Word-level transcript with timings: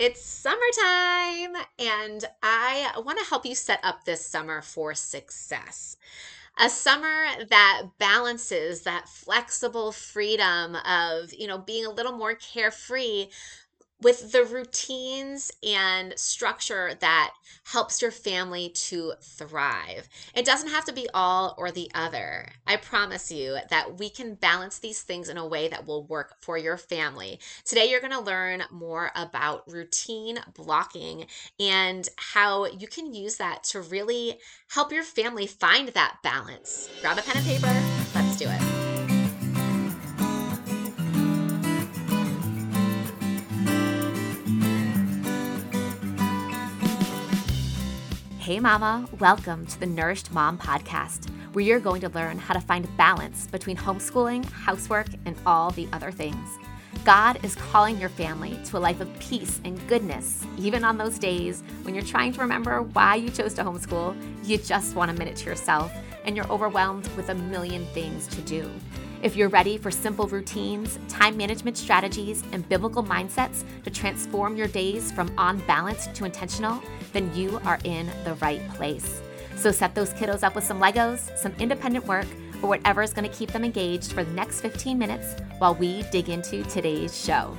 It's 0.00 0.24
summertime, 0.24 1.62
and 1.78 2.24
I 2.42 2.90
want 3.04 3.18
to 3.18 3.24
help 3.26 3.44
you 3.44 3.54
set 3.54 3.80
up 3.82 4.06
this 4.06 4.24
summer 4.24 4.62
for 4.62 4.94
success. 4.94 5.98
A 6.58 6.70
summer 6.70 7.26
that 7.50 7.82
balances 7.98 8.80
that 8.84 9.10
flexible 9.10 9.92
freedom 9.92 10.74
of, 10.86 11.34
you 11.34 11.46
know, 11.46 11.58
being 11.58 11.84
a 11.84 11.90
little 11.92 12.16
more 12.16 12.34
carefree 12.34 13.28
with 14.02 14.32
the 14.32 14.44
routines 14.44 15.50
and 15.62 16.18
structure 16.18 16.94
that 17.00 17.32
helps 17.64 18.00
your 18.00 18.10
family 18.10 18.70
to 18.70 19.12
thrive. 19.20 20.08
It 20.34 20.44
doesn't 20.44 20.70
have 20.70 20.84
to 20.86 20.92
be 20.92 21.08
all 21.12 21.54
or 21.58 21.70
the 21.70 21.90
other. 21.94 22.48
I 22.66 22.76
promise 22.76 23.30
you 23.30 23.58
that 23.68 23.98
we 23.98 24.10
can 24.10 24.34
balance 24.34 24.78
these 24.78 25.02
things 25.02 25.28
in 25.28 25.36
a 25.36 25.46
way 25.46 25.68
that 25.68 25.86
will 25.86 26.04
work 26.04 26.36
for 26.40 26.56
your 26.56 26.76
family. 26.76 27.38
Today, 27.64 27.90
you're 27.90 28.00
going 28.00 28.12
to 28.12 28.20
learn 28.20 28.62
more 28.70 29.10
about 29.14 29.70
routine 29.70 30.38
blocking 30.54 31.26
and 31.58 32.08
how 32.16 32.66
you 32.66 32.86
can 32.86 33.14
use 33.14 33.36
that 33.36 33.64
to 33.64 33.80
really 33.80 34.38
help 34.70 34.92
your 34.92 35.04
family 35.04 35.46
find 35.46 35.88
that 35.88 36.18
balance. 36.22 36.88
Grab 37.00 37.18
a 37.18 37.22
pen 37.22 37.36
and 37.36 37.46
paper. 37.46 37.82
Let's 38.14 38.36
do 38.36 38.46
it. 38.48 38.89
Hey, 48.50 48.58
Mama, 48.58 49.08
welcome 49.20 49.64
to 49.64 49.78
the 49.78 49.86
Nourished 49.86 50.32
Mom 50.32 50.58
Podcast, 50.58 51.30
where 51.52 51.64
you're 51.64 51.78
going 51.78 52.00
to 52.00 52.08
learn 52.08 52.36
how 52.36 52.52
to 52.52 52.60
find 52.60 52.96
balance 52.96 53.46
between 53.46 53.76
homeschooling, 53.76 54.44
housework, 54.50 55.06
and 55.24 55.36
all 55.46 55.70
the 55.70 55.86
other 55.92 56.10
things. 56.10 56.58
God 57.04 57.38
is 57.44 57.54
calling 57.54 58.00
your 58.00 58.08
family 58.08 58.58
to 58.64 58.76
a 58.76 58.80
life 58.80 59.00
of 59.00 59.20
peace 59.20 59.60
and 59.64 59.78
goodness, 59.86 60.44
even 60.58 60.82
on 60.82 60.98
those 60.98 61.16
days 61.16 61.62
when 61.82 61.94
you're 61.94 62.02
trying 62.02 62.32
to 62.32 62.40
remember 62.40 62.82
why 62.82 63.14
you 63.14 63.30
chose 63.30 63.54
to 63.54 63.62
homeschool, 63.62 64.16
you 64.44 64.58
just 64.58 64.96
want 64.96 65.12
a 65.12 65.14
minute 65.14 65.36
to 65.36 65.46
yourself, 65.48 65.92
and 66.24 66.34
you're 66.34 66.50
overwhelmed 66.50 67.06
with 67.16 67.28
a 67.28 67.34
million 67.36 67.86
things 67.94 68.26
to 68.26 68.40
do. 68.40 68.68
If 69.22 69.36
you're 69.36 69.50
ready 69.50 69.76
for 69.76 69.90
simple 69.90 70.26
routines, 70.28 70.98
time 71.08 71.36
management 71.36 71.76
strategies, 71.76 72.42
and 72.52 72.66
biblical 72.70 73.04
mindsets 73.04 73.64
to 73.84 73.90
transform 73.90 74.56
your 74.56 74.66
days 74.66 75.12
from 75.12 75.30
on 75.36 75.58
balance 75.66 76.06
to 76.06 76.24
intentional, 76.24 76.82
then 77.12 77.30
you 77.34 77.60
are 77.66 77.78
in 77.84 78.10
the 78.24 78.32
right 78.36 78.66
place. 78.70 79.20
So 79.56 79.72
set 79.72 79.94
those 79.94 80.14
kiddos 80.14 80.42
up 80.42 80.54
with 80.54 80.64
some 80.64 80.80
Legos, 80.80 81.36
some 81.36 81.52
independent 81.58 82.06
work, 82.06 82.26
or 82.62 82.70
whatever 82.70 83.02
is 83.02 83.12
going 83.12 83.28
to 83.28 83.36
keep 83.36 83.52
them 83.52 83.62
engaged 83.62 84.12
for 84.12 84.24
the 84.24 84.32
next 84.32 84.62
15 84.62 84.98
minutes 84.98 85.34
while 85.58 85.74
we 85.74 86.02
dig 86.04 86.30
into 86.30 86.62
today's 86.64 87.22
show. 87.22 87.54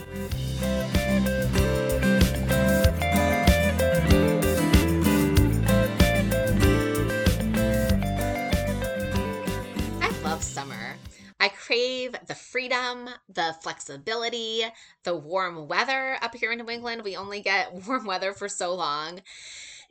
Freedom, 12.91 13.13
the 13.29 13.55
flexibility, 13.61 14.63
the 15.03 15.15
warm 15.15 15.67
weather 15.67 16.17
up 16.21 16.35
here 16.35 16.51
in 16.51 16.59
New 16.59 16.69
England. 16.69 17.03
We 17.03 17.15
only 17.15 17.41
get 17.41 17.73
warm 17.87 18.05
weather 18.05 18.33
for 18.33 18.49
so 18.49 18.73
long. 18.73 19.21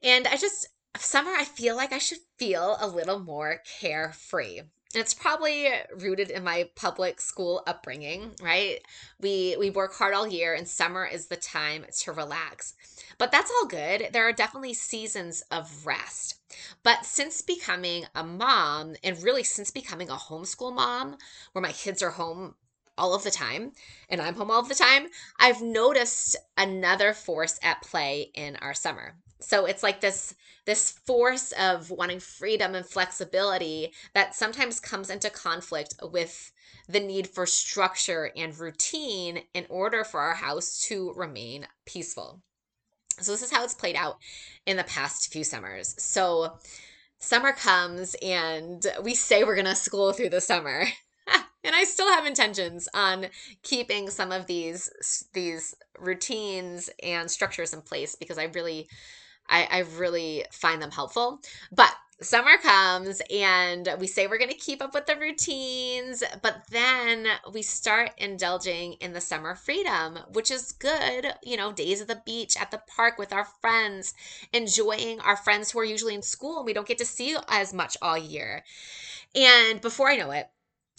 And 0.02 0.26
I 0.26 0.36
just, 0.36 0.68
summer, 0.96 1.30
I 1.30 1.44
feel 1.44 1.76
like 1.76 1.92
I 1.92 1.98
should 1.98 2.18
feel 2.38 2.76
a 2.80 2.88
little 2.88 3.18
more 3.18 3.60
carefree. 3.80 4.60
And 4.92 5.00
it's 5.00 5.14
probably 5.14 5.68
rooted 6.00 6.30
in 6.30 6.42
my 6.42 6.68
public 6.74 7.20
school 7.20 7.62
upbringing, 7.64 8.32
right? 8.42 8.80
We 9.20 9.54
we 9.56 9.70
work 9.70 9.94
hard 9.94 10.14
all 10.14 10.26
year 10.26 10.52
and 10.52 10.66
summer 10.66 11.06
is 11.06 11.26
the 11.26 11.36
time 11.36 11.84
to 12.00 12.12
relax. 12.12 12.74
But 13.16 13.30
that's 13.30 13.52
all 13.52 13.68
good. 13.68 14.08
There 14.12 14.26
are 14.26 14.32
definitely 14.32 14.74
seasons 14.74 15.44
of 15.52 15.86
rest. 15.86 16.40
But 16.82 17.04
since 17.06 17.40
becoming 17.40 18.06
a 18.16 18.24
mom, 18.24 18.96
and 19.04 19.22
really 19.22 19.44
since 19.44 19.70
becoming 19.70 20.10
a 20.10 20.16
homeschool 20.16 20.74
mom, 20.74 21.18
where 21.52 21.62
my 21.62 21.70
kids 21.70 22.02
are 22.02 22.10
home 22.10 22.56
all 23.00 23.14
of 23.14 23.24
the 23.24 23.30
time 23.30 23.72
and 24.10 24.20
I'm 24.20 24.34
home 24.34 24.50
all 24.50 24.60
of 24.60 24.68
the 24.68 24.74
time, 24.74 25.08
I've 25.38 25.62
noticed 25.62 26.36
another 26.56 27.14
force 27.14 27.58
at 27.62 27.82
play 27.82 28.30
in 28.34 28.56
our 28.56 28.74
summer. 28.74 29.14
So 29.40 29.64
it's 29.64 29.82
like 29.82 30.00
this 30.00 30.34
this 30.66 30.90
force 30.90 31.52
of 31.52 31.90
wanting 31.90 32.20
freedom 32.20 32.74
and 32.74 32.84
flexibility 32.84 33.92
that 34.14 34.34
sometimes 34.34 34.78
comes 34.78 35.08
into 35.08 35.30
conflict 35.30 35.94
with 36.02 36.52
the 36.86 37.00
need 37.00 37.26
for 37.26 37.46
structure 37.46 38.30
and 38.36 38.56
routine 38.58 39.40
in 39.54 39.66
order 39.70 40.04
for 40.04 40.20
our 40.20 40.34
house 40.34 40.84
to 40.88 41.12
remain 41.14 41.66
peaceful. 41.86 42.42
So 43.20 43.32
this 43.32 43.42
is 43.42 43.50
how 43.50 43.64
it's 43.64 43.74
played 43.74 43.96
out 43.96 44.18
in 44.66 44.76
the 44.76 44.84
past 44.84 45.32
few 45.32 45.44
summers. 45.44 45.94
So 45.98 46.58
summer 47.18 47.52
comes 47.52 48.14
and 48.22 48.86
we 49.02 49.14
say 49.14 49.44
we're 49.44 49.54
going 49.54 49.64
to 49.66 49.74
school 49.74 50.12
through 50.12 50.30
the 50.30 50.40
summer. 50.40 50.84
And 51.64 51.74
I 51.74 51.84
still 51.84 52.08
have 52.08 52.26
intentions 52.26 52.88
on 52.94 53.26
keeping 53.62 54.10
some 54.10 54.32
of 54.32 54.46
these 54.46 55.28
these 55.32 55.74
routines 55.98 56.90
and 57.02 57.30
structures 57.30 57.72
in 57.72 57.82
place 57.82 58.16
because 58.16 58.38
I 58.38 58.44
really 58.44 58.88
I, 59.48 59.68
I 59.70 59.78
really 59.98 60.44
find 60.52 60.80
them 60.80 60.92
helpful. 60.92 61.40
But 61.72 61.94
summer 62.22 62.58
comes 62.62 63.20
and 63.34 63.88
we 63.98 64.06
say 64.06 64.26
we're 64.26 64.38
going 64.38 64.50
to 64.50 64.56
keep 64.56 64.82
up 64.82 64.94
with 64.94 65.06
the 65.06 65.16
routines, 65.16 66.22
but 66.42 66.62
then 66.70 67.26
we 67.52 67.62
start 67.62 68.10
indulging 68.18 68.92
in 68.94 69.12
the 69.12 69.20
summer 69.20 69.54
freedom, 69.54 70.18
which 70.32 70.50
is 70.50 70.72
good. 70.72 71.32
You 71.42 71.56
know, 71.56 71.72
days 71.72 72.00
at 72.00 72.08
the 72.08 72.22
beach, 72.24 72.56
at 72.60 72.70
the 72.70 72.82
park 72.86 73.18
with 73.18 73.32
our 73.32 73.46
friends, 73.60 74.14
enjoying 74.52 75.20
our 75.20 75.36
friends 75.36 75.70
who 75.70 75.80
are 75.80 75.84
usually 75.84 76.14
in 76.14 76.22
school 76.22 76.58
and 76.58 76.66
we 76.66 76.72
don't 76.72 76.88
get 76.88 76.98
to 76.98 77.04
see 77.04 77.36
as 77.48 77.74
much 77.74 77.96
all 78.00 78.18
year. 78.18 78.62
And 79.34 79.80
before 79.80 80.08
I 80.08 80.16
know 80.16 80.30
it, 80.30 80.48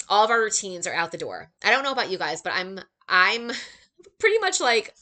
all 0.10 0.26
of 0.26 0.32
our 0.32 0.42
routines 0.42 0.88
are 0.88 0.94
out 0.94 1.12
the 1.12 1.18
door. 1.18 1.52
I 1.64 1.72
don't 1.72 1.84
know 1.84 1.92
about 1.92 2.12
you 2.12 2.18
guys, 2.18 2.42
but 2.42 2.54
I'm 2.54 2.80
I'm 3.08 3.52
pretty 4.20 4.40
much 4.40 4.60
like 4.60 4.94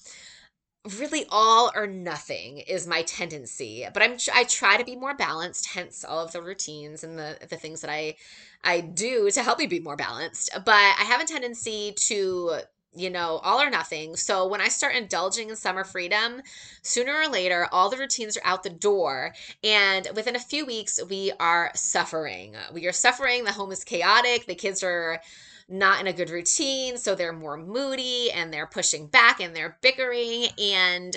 really 0.98 1.26
all 1.30 1.72
or 1.76 1.86
nothing 1.86 2.60
is 2.60 2.88
my 2.88 3.02
tendency 3.02 3.86
but 3.94 4.02
i'm 4.02 4.16
i 4.34 4.46
try 4.46 4.78
to 4.78 4.86
be 4.86 4.96
more 4.96 5.14
balanced 5.14 5.68
hence 5.68 6.06
all 6.06 6.24
of 6.24 6.32
the 6.32 6.42
routines 6.42 7.04
and 7.04 7.20
the 7.20 7.38
the 7.50 7.58
things 7.58 7.82
that 7.82 7.92
i 7.92 8.16
i 8.64 8.80
do 8.80 9.30
to 9.30 9.44
help 9.44 9.60
me 9.60 9.68
be 9.68 9.82
more 9.82 9.98
balanced 9.98 10.50
but 10.66 10.74
i 10.74 11.04
have 11.04 11.20
a 11.20 11.26
tendency 11.26 11.92
to 11.98 12.62
you 12.96 13.10
know 13.10 13.40
all 13.44 13.62
or 13.62 13.70
nothing 13.70 14.16
so 14.16 14.48
when 14.48 14.62
i 14.62 14.68
start 14.68 14.96
indulging 14.96 15.50
in 15.50 15.56
summer 15.56 15.84
freedom 15.84 16.42
sooner 16.82 17.14
or 17.14 17.28
later 17.28 17.68
all 17.72 17.90
the 17.90 17.98
routines 17.98 18.36
are 18.36 18.46
out 18.46 18.64
the 18.64 18.70
door 18.70 19.34
and 19.64 20.08
within 20.16 20.36
a 20.36 20.40
few 20.40 20.66
weeks 20.66 21.00
we 21.10 21.32
are 21.40 21.72
suffering 21.76 22.56
we 22.74 22.88
are 22.88 22.92
suffering 22.92 23.44
the 23.44 23.52
home 23.52 23.72
is 23.72 23.84
chaotic 23.84 24.48
the 24.48 24.56
kids 24.56 24.82
are 24.84 25.22
not 25.70 26.02
in 26.02 26.08
a 26.08 26.14
good 26.14 26.30
routine. 26.30 26.98
So 26.98 27.16
they're 27.16 27.32
more 27.32 27.58
moody 27.58 28.32
and 28.32 28.52
they're 28.52 28.68
pushing 28.68 29.08
back 29.08 29.40
and 29.40 29.56
they're 29.56 29.78
bickering. 29.82 30.48
And 30.58 31.16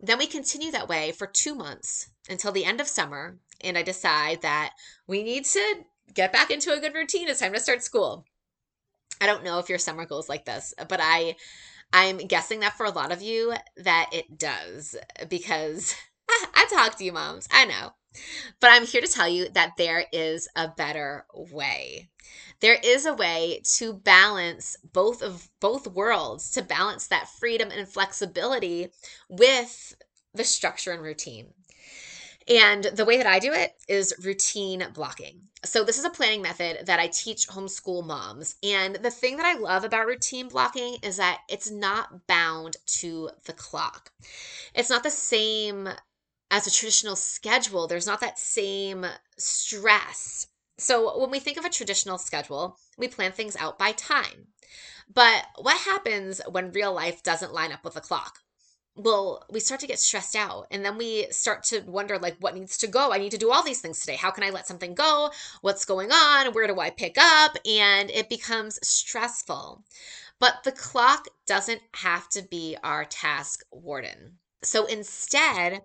then 0.00 0.18
we 0.18 0.26
continue 0.26 0.70
that 0.70 0.88
way 0.88 1.12
for 1.12 1.26
two 1.26 1.54
months 1.54 2.08
until 2.30 2.52
the 2.52 2.64
end 2.64 2.80
of 2.80 2.88
summer. 2.88 3.38
And 3.60 3.76
I 3.76 3.82
decide 3.82 4.42
that 4.42 4.74
we 5.06 5.24
need 5.24 5.44
to 5.46 5.84
get 6.14 6.32
back 6.32 6.50
into 6.50 6.72
a 6.72 6.80
good 6.80 6.94
routine. 6.94 7.28
It's 7.28 7.40
time 7.40 7.52
to 7.52 7.60
start 7.60 7.82
school. 7.82 8.24
I 9.20 9.26
don't 9.26 9.44
know 9.44 9.58
if 9.58 9.68
your 9.68 9.78
summer 9.78 10.06
goes 10.06 10.28
like 10.28 10.44
this, 10.44 10.74
but 10.88 11.00
I 11.02 11.36
I'm 11.92 12.18
guessing 12.18 12.60
that 12.60 12.76
for 12.76 12.86
a 12.86 12.90
lot 12.90 13.12
of 13.12 13.22
you 13.22 13.54
that 13.78 14.10
it 14.12 14.38
does 14.38 14.96
because 15.28 15.94
I 16.54 16.66
talk 16.70 16.96
to 16.98 17.04
you 17.04 17.12
moms. 17.12 17.48
I 17.50 17.64
know. 17.64 17.92
But 18.60 18.70
I'm 18.72 18.86
here 18.86 19.00
to 19.00 19.06
tell 19.06 19.28
you 19.28 19.48
that 19.50 19.76
there 19.76 20.06
is 20.12 20.48
a 20.56 20.68
better 20.68 21.26
way. 21.32 22.08
There 22.60 22.78
is 22.82 23.06
a 23.06 23.14
way 23.14 23.62
to 23.76 23.92
balance 23.92 24.76
both 24.92 25.22
of 25.22 25.48
both 25.60 25.86
worlds, 25.86 26.50
to 26.52 26.62
balance 26.62 27.06
that 27.08 27.28
freedom 27.28 27.70
and 27.70 27.88
flexibility 27.88 28.88
with 29.28 29.94
the 30.34 30.44
structure 30.44 30.92
and 30.92 31.02
routine. 31.02 31.54
And 32.48 32.84
the 32.84 33.04
way 33.04 33.18
that 33.18 33.26
I 33.26 33.38
do 33.38 33.52
it 33.52 33.74
is 33.88 34.14
routine 34.24 34.86
blocking. 34.94 35.42
So, 35.64 35.84
this 35.84 35.98
is 35.98 36.04
a 36.04 36.10
planning 36.10 36.40
method 36.40 36.86
that 36.86 36.98
I 36.98 37.08
teach 37.08 37.48
homeschool 37.48 38.06
moms. 38.06 38.56
And 38.62 38.96
the 38.96 39.10
thing 39.10 39.36
that 39.36 39.44
I 39.46 39.58
love 39.58 39.84
about 39.84 40.06
routine 40.06 40.48
blocking 40.48 40.96
is 41.02 41.18
that 41.18 41.40
it's 41.48 41.70
not 41.70 42.26
bound 42.26 42.78
to 43.00 43.30
the 43.44 43.52
clock. 43.52 44.12
It's 44.74 44.88
not 44.88 45.02
the 45.02 45.10
same 45.10 45.90
as 46.50 46.66
a 46.66 46.70
traditional 46.70 47.16
schedule, 47.16 47.86
there's 47.86 48.06
not 48.06 48.20
that 48.20 48.38
same 48.38 49.04
stress. 49.36 50.46
So, 50.78 51.18
when 51.18 51.30
we 51.30 51.40
think 51.40 51.58
of 51.58 51.66
a 51.66 51.70
traditional 51.70 52.16
schedule, 52.16 52.78
we 52.96 53.08
plan 53.08 53.32
things 53.32 53.56
out 53.56 53.78
by 53.78 53.92
time. 53.92 54.46
But 55.12 55.46
what 55.56 55.76
happens 55.78 56.40
when 56.48 56.72
real 56.72 56.94
life 56.94 57.22
doesn't 57.22 57.52
line 57.52 57.72
up 57.72 57.84
with 57.84 57.94
the 57.94 58.00
clock? 58.00 58.38
Well, 58.98 59.44
we 59.48 59.60
start 59.60 59.80
to 59.82 59.86
get 59.86 60.00
stressed 60.00 60.34
out 60.34 60.66
and 60.72 60.84
then 60.84 60.98
we 60.98 61.28
start 61.30 61.62
to 61.64 61.82
wonder 61.82 62.18
like 62.18 62.36
what 62.40 62.56
needs 62.56 62.76
to 62.78 62.88
go? 62.88 63.12
I 63.12 63.18
need 63.18 63.30
to 63.30 63.38
do 63.38 63.52
all 63.52 63.62
these 63.62 63.80
things 63.80 64.00
today. 64.00 64.16
How 64.16 64.32
can 64.32 64.42
I 64.42 64.50
let 64.50 64.66
something 64.66 64.94
go? 64.94 65.30
What's 65.60 65.84
going 65.84 66.10
on? 66.10 66.52
Where 66.52 66.66
do 66.66 66.80
I 66.80 66.90
pick 66.90 67.16
up? 67.16 67.56
And 67.64 68.10
it 68.10 68.28
becomes 68.28 68.80
stressful. 68.82 69.84
But 70.40 70.64
the 70.64 70.72
clock 70.72 71.28
doesn't 71.46 71.80
have 71.94 72.28
to 72.30 72.42
be 72.42 72.76
our 72.82 73.04
task 73.04 73.64
warden. 73.70 74.38
So 74.64 74.86
instead, 74.86 75.82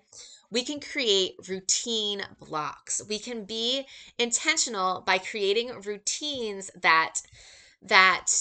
we 0.50 0.64
can 0.64 0.80
create 0.80 1.36
routine 1.48 2.24
blocks. 2.40 3.00
We 3.08 3.20
can 3.20 3.46
be 3.46 3.86
intentional 4.18 5.02
by 5.02 5.20
creating 5.20 5.82
routines 5.82 6.72
that 6.82 7.22
that 7.84 8.32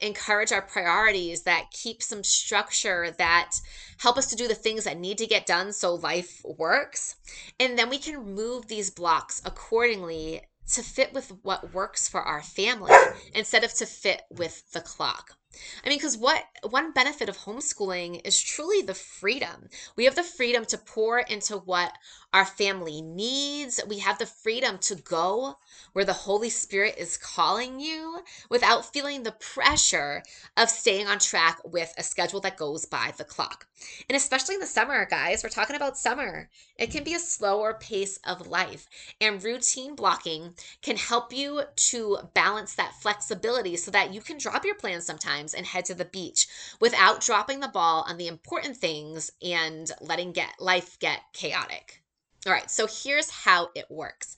encourage 0.00 0.52
our 0.52 0.62
priorities, 0.62 1.42
that 1.42 1.70
keep 1.70 2.02
some 2.02 2.24
structure, 2.24 3.10
that 3.18 3.52
help 3.98 4.16
us 4.16 4.28
to 4.28 4.36
do 4.36 4.48
the 4.48 4.54
things 4.54 4.84
that 4.84 4.98
need 4.98 5.18
to 5.18 5.26
get 5.26 5.46
done 5.46 5.72
so 5.72 5.94
life 5.94 6.42
works. 6.44 7.16
And 7.58 7.78
then 7.78 7.90
we 7.90 7.98
can 7.98 8.34
move 8.34 8.66
these 8.66 8.90
blocks 8.90 9.42
accordingly 9.44 10.42
to 10.72 10.82
fit 10.82 11.12
with 11.12 11.32
what 11.42 11.74
works 11.74 12.08
for 12.08 12.22
our 12.22 12.42
family 12.42 12.94
instead 13.34 13.64
of 13.64 13.74
to 13.74 13.86
fit 13.86 14.22
with 14.30 14.70
the 14.72 14.80
clock. 14.80 15.36
I 15.84 15.88
mean, 15.88 15.98
because 15.98 16.16
what 16.16 16.44
one 16.68 16.92
benefit 16.92 17.28
of 17.28 17.38
homeschooling 17.38 18.20
is 18.24 18.40
truly 18.40 18.82
the 18.82 18.94
freedom. 18.94 19.68
We 19.96 20.04
have 20.04 20.14
the 20.14 20.22
freedom 20.22 20.64
to 20.66 20.78
pour 20.78 21.18
into 21.18 21.56
what 21.56 21.92
our 22.32 22.44
family 22.44 23.02
needs. 23.02 23.80
We 23.88 23.98
have 23.98 24.18
the 24.18 24.26
freedom 24.26 24.78
to 24.78 24.94
go 24.94 25.58
where 25.92 26.04
the 26.04 26.12
Holy 26.12 26.50
Spirit 26.50 26.94
is 26.98 27.16
calling 27.16 27.80
you 27.80 28.20
without 28.48 28.92
feeling 28.92 29.22
the 29.22 29.32
pressure 29.32 30.22
of 30.56 30.70
staying 30.70 31.08
on 31.08 31.18
track 31.18 31.58
with 31.64 31.92
a 31.98 32.02
schedule 32.02 32.40
that 32.40 32.56
goes 32.56 32.84
by 32.84 33.12
the 33.16 33.24
clock. 33.24 33.66
And 34.08 34.16
especially 34.16 34.54
in 34.54 34.60
the 34.60 34.66
summer, 34.66 35.04
guys, 35.06 35.42
we're 35.42 35.50
talking 35.50 35.76
about 35.76 35.96
summer. 35.96 36.48
It 36.76 36.90
can 36.90 37.02
be 37.02 37.14
a 37.14 37.18
slower 37.18 37.74
pace 37.74 38.18
of 38.24 38.46
life, 38.46 38.86
and 39.20 39.42
routine 39.42 39.94
blocking 39.94 40.54
can 40.82 40.96
help 40.96 41.32
you 41.32 41.62
to 41.74 42.18
balance 42.34 42.74
that 42.74 42.94
flexibility 43.00 43.76
so 43.76 43.90
that 43.90 44.14
you 44.14 44.20
can 44.20 44.38
drop 44.38 44.64
your 44.64 44.74
plans 44.74 45.06
sometimes 45.06 45.39
and 45.54 45.66
head 45.66 45.84
to 45.86 45.94
the 45.94 46.04
beach 46.04 46.46
without 46.80 47.20
dropping 47.20 47.60
the 47.60 47.68
ball 47.68 48.04
on 48.08 48.16
the 48.16 48.28
important 48.28 48.76
things 48.76 49.30
and 49.42 49.90
letting 50.00 50.32
get 50.32 50.60
life 50.60 50.98
get 50.98 51.20
chaotic. 51.32 52.02
All 52.46 52.52
right, 52.52 52.70
so 52.70 52.86
here's 52.86 53.28
how 53.30 53.68
it 53.74 53.90
works. 53.90 54.36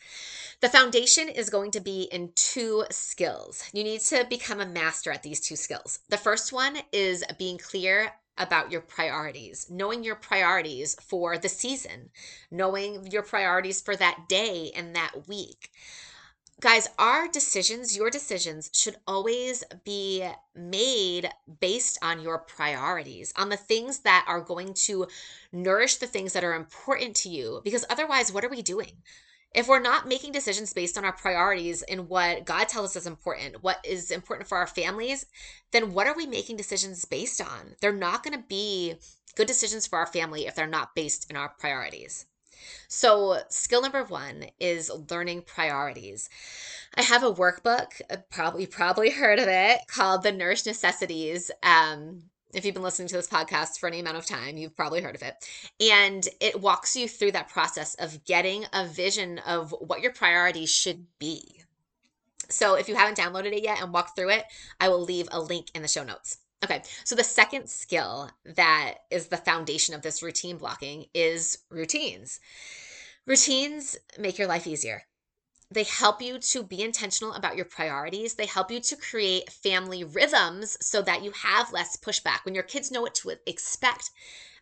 The 0.60 0.68
foundation 0.68 1.28
is 1.28 1.50
going 1.50 1.70
to 1.72 1.80
be 1.80 2.08
in 2.10 2.32
two 2.34 2.84
skills. 2.90 3.64
You 3.72 3.84
need 3.84 4.00
to 4.02 4.26
become 4.28 4.60
a 4.60 4.66
master 4.66 5.12
at 5.12 5.22
these 5.22 5.40
two 5.40 5.54
skills. 5.54 6.00
The 6.08 6.16
first 6.16 6.52
one 6.52 6.78
is 6.92 7.24
being 7.38 7.58
clear 7.58 8.12
about 8.38 8.72
your 8.72 8.80
priorities, 8.80 9.68
knowing 9.70 10.02
your 10.02 10.16
priorities 10.16 10.96
for 11.00 11.38
the 11.38 11.48
season, 11.48 12.10
knowing 12.50 13.06
your 13.06 13.22
priorities 13.22 13.80
for 13.80 13.94
that 13.94 14.28
day 14.28 14.72
and 14.74 14.96
that 14.96 15.28
week. 15.28 15.70
Guys, 16.60 16.88
our 16.96 17.26
decisions, 17.26 17.96
your 17.96 18.08
decisions, 18.08 18.70
should 18.72 18.96
always 19.06 19.64
be 19.84 20.24
made 20.54 21.28
based 21.60 21.98
on 22.02 22.20
your 22.20 22.38
priorities, 22.38 23.32
on 23.36 23.48
the 23.48 23.56
things 23.56 24.00
that 24.00 24.24
are 24.28 24.40
going 24.40 24.72
to 24.72 25.06
nourish 25.50 25.96
the 25.96 26.06
things 26.06 26.32
that 26.34 26.44
are 26.44 26.54
important 26.54 27.16
to 27.16 27.28
you. 27.28 27.60
Because 27.64 27.84
otherwise, 27.90 28.32
what 28.32 28.44
are 28.44 28.48
we 28.48 28.62
doing? 28.62 28.92
If 29.54 29.68
we're 29.68 29.80
not 29.80 30.08
making 30.08 30.32
decisions 30.32 30.72
based 30.72 30.96
on 30.96 31.04
our 31.04 31.12
priorities 31.12 31.82
and 31.82 32.08
what 32.08 32.46
God 32.46 32.68
tells 32.68 32.96
us 32.96 33.02
is 33.02 33.06
important, 33.06 33.62
what 33.62 33.84
is 33.84 34.10
important 34.10 34.48
for 34.48 34.56
our 34.56 34.66
families, 34.66 35.26
then 35.72 35.92
what 35.92 36.06
are 36.06 36.16
we 36.16 36.26
making 36.26 36.56
decisions 36.56 37.04
based 37.04 37.40
on? 37.40 37.76
They're 37.80 37.92
not 37.92 38.22
going 38.22 38.38
to 38.38 38.44
be 38.48 38.94
good 39.34 39.46
decisions 39.46 39.86
for 39.86 39.98
our 39.98 40.06
family 40.06 40.46
if 40.46 40.54
they're 40.54 40.66
not 40.66 40.94
based 40.94 41.28
in 41.28 41.36
our 41.36 41.48
priorities. 41.48 42.26
So, 42.88 43.40
skill 43.48 43.82
number 43.82 44.04
one 44.04 44.46
is 44.60 44.90
learning 45.10 45.42
priorities. 45.42 46.28
I 46.94 47.02
have 47.02 47.22
a 47.22 47.32
workbook, 47.32 48.00
uh, 48.10 48.18
probably 48.30 48.66
probably 48.66 49.10
heard 49.10 49.38
of 49.38 49.48
it, 49.48 49.80
called 49.86 50.22
the 50.22 50.32
Nourished 50.32 50.66
Necessities. 50.66 51.50
Um, 51.62 52.24
if 52.52 52.64
you've 52.64 52.74
been 52.74 52.82
listening 52.82 53.08
to 53.08 53.16
this 53.16 53.28
podcast 53.28 53.78
for 53.78 53.86
any 53.86 54.00
amount 54.00 54.18
of 54.18 54.26
time, 54.26 54.58
you've 54.58 54.76
probably 54.76 55.00
heard 55.00 55.14
of 55.14 55.22
it. 55.22 55.34
And 55.80 56.28
it 56.40 56.60
walks 56.60 56.94
you 56.94 57.08
through 57.08 57.32
that 57.32 57.48
process 57.48 57.94
of 57.94 58.24
getting 58.24 58.66
a 58.72 58.86
vision 58.86 59.38
of 59.38 59.74
what 59.80 60.02
your 60.02 60.12
priorities 60.12 60.70
should 60.70 61.06
be. 61.18 61.62
So 62.50 62.74
if 62.74 62.88
you 62.88 62.94
haven't 62.94 63.16
downloaded 63.16 63.52
it 63.52 63.62
yet 63.62 63.80
and 63.80 63.92
walked 63.92 64.14
through 64.14 64.30
it, 64.30 64.44
I 64.78 64.90
will 64.90 65.00
leave 65.00 65.28
a 65.32 65.40
link 65.40 65.68
in 65.74 65.80
the 65.80 65.88
show 65.88 66.04
notes. 66.04 66.38
Okay, 66.64 66.82
so 67.04 67.16
the 67.16 67.24
second 67.24 67.68
skill 67.68 68.30
that 68.44 68.94
is 69.10 69.26
the 69.26 69.36
foundation 69.36 69.94
of 69.94 70.02
this 70.02 70.22
routine 70.22 70.58
blocking 70.58 71.06
is 71.12 71.58
routines. 71.70 72.38
Routines 73.26 73.96
make 74.16 74.38
your 74.38 74.46
life 74.46 74.66
easier. 74.66 75.02
They 75.72 75.82
help 75.84 76.22
you 76.22 76.38
to 76.38 76.62
be 76.62 76.82
intentional 76.82 77.32
about 77.32 77.56
your 77.56 77.64
priorities. 77.64 78.34
They 78.34 78.46
help 78.46 78.70
you 78.70 78.78
to 78.80 78.96
create 78.96 79.50
family 79.50 80.04
rhythms 80.04 80.76
so 80.80 81.02
that 81.02 81.22
you 81.24 81.32
have 81.32 81.72
less 81.72 81.96
pushback. 81.96 82.44
When 82.44 82.54
your 82.54 82.62
kids 82.62 82.90
know 82.90 83.00
what 83.00 83.14
to 83.16 83.32
expect, 83.46 84.10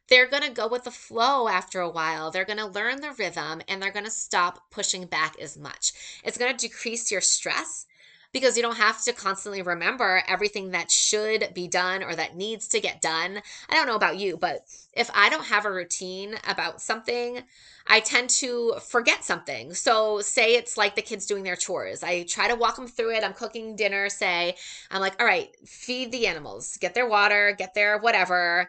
they're 0.08 0.28
going 0.28 0.42
to 0.44 0.50
go 0.50 0.68
with 0.68 0.84
the 0.84 0.90
flow 0.90 1.48
after 1.48 1.80
a 1.80 1.90
while. 1.90 2.30
They're 2.30 2.44
going 2.44 2.58
to 2.58 2.66
learn 2.66 3.00
the 3.00 3.12
rhythm 3.12 3.60
and 3.68 3.82
they're 3.82 3.92
going 3.92 4.04
to 4.04 4.10
stop 4.10 4.70
pushing 4.70 5.06
back 5.06 5.38
as 5.40 5.58
much. 5.58 5.92
It's 6.24 6.38
going 6.38 6.56
to 6.56 6.66
decrease 6.66 7.10
your 7.10 7.20
stress 7.20 7.86
because 8.32 8.56
you 8.56 8.62
don't 8.62 8.76
have 8.76 9.02
to 9.02 9.12
constantly 9.12 9.62
remember 9.62 10.22
everything 10.28 10.70
that 10.70 10.90
should 10.90 11.52
be 11.54 11.66
done 11.68 12.02
or 12.02 12.14
that 12.14 12.36
needs 12.36 12.68
to 12.68 12.80
get 12.80 13.00
done. 13.00 13.40
I 13.68 13.74
don't 13.74 13.86
know 13.86 13.96
about 13.96 14.18
you, 14.18 14.36
but 14.36 14.64
if 14.92 15.10
I 15.14 15.28
don't 15.28 15.44
have 15.44 15.64
a 15.64 15.72
routine 15.72 16.36
about 16.48 16.80
something, 16.80 17.42
I 17.86 18.00
tend 18.00 18.30
to 18.30 18.74
forget 18.88 19.24
something. 19.24 19.74
So, 19.74 20.20
say 20.20 20.54
it's 20.54 20.76
like 20.76 20.94
the 20.94 21.02
kids 21.02 21.26
doing 21.26 21.42
their 21.42 21.56
chores. 21.56 22.02
I 22.02 22.24
try 22.24 22.48
to 22.48 22.54
walk 22.54 22.76
them 22.76 22.86
through 22.86 23.14
it. 23.14 23.24
I'm 23.24 23.32
cooking 23.32 23.76
dinner, 23.76 24.08
say, 24.08 24.54
I'm 24.90 25.00
like, 25.00 25.20
all 25.20 25.26
right, 25.26 25.48
feed 25.66 26.12
the 26.12 26.26
animals, 26.26 26.76
get 26.76 26.94
their 26.94 27.08
water, 27.08 27.54
get 27.56 27.74
their 27.74 27.98
whatever 27.98 28.68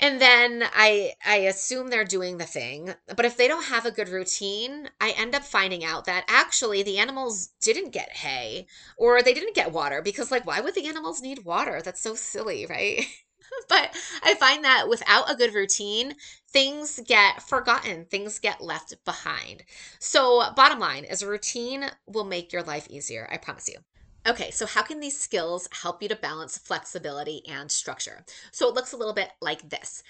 and 0.00 0.20
then 0.20 0.64
i 0.74 1.12
i 1.24 1.36
assume 1.36 1.88
they're 1.88 2.04
doing 2.04 2.38
the 2.38 2.44
thing 2.44 2.94
but 3.14 3.24
if 3.24 3.36
they 3.36 3.48
don't 3.48 3.66
have 3.66 3.86
a 3.86 3.90
good 3.90 4.08
routine 4.08 4.88
i 5.00 5.10
end 5.10 5.34
up 5.34 5.42
finding 5.42 5.84
out 5.84 6.04
that 6.04 6.24
actually 6.28 6.82
the 6.82 6.98
animals 6.98 7.48
didn't 7.60 7.92
get 7.92 8.10
hay 8.12 8.66
or 8.96 9.22
they 9.22 9.34
didn't 9.34 9.54
get 9.54 9.72
water 9.72 10.02
because 10.02 10.30
like 10.30 10.46
why 10.46 10.60
would 10.60 10.74
the 10.74 10.86
animals 10.86 11.20
need 11.22 11.44
water? 11.44 11.80
That's 11.82 12.00
so 12.00 12.14
silly 12.14 12.66
right? 12.66 13.04
But 13.68 13.96
i 14.22 14.34
find 14.34 14.64
that 14.64 14.88
without 14.88 15.30
a 15.30 15.36
good 15.36 15.54
routine 15.54 16.14
things 16.48 17.00
get 17.06 17.42
forgotten 17.42 18.04
things 18.04 18.38
get 18.38 18.60
left 18.60 18.94
behind. 19.04 19.62
So 20.00 20.52
bottom 20.56 20.78
line 20.80 21.04
is 21.04 21.22
a 21.22 21.28
routine 21.28 21.86
will 22.06 22.24
make 22.24 22.52
your 22.52 22.62
life 22.62 22.86
easier 22.90 23.28
i 23.30 23.36
promise 23.36 23.68
you 23.68 23.78
Okay, 24.28 24.50
so 24.50 24.66
how 24.66 24.82
can 24.82 24.98
these 24.98 25.16
skills 25.16 25.68
help 25.70 26.02
you 26.02 26.08
to 26.08 26.16
balance 26.16 26.58
flexibility 26.58 27.42
and 27.48 27.70
structure? 27.70 28.24
So 28.50 28.68
it 28.68 28.74
looks 28.74 28.92
a 28.92 28.96
little 28.96 29.14
bit 29.14 29.30
like 29.40 29.68
this. 29.68 30.02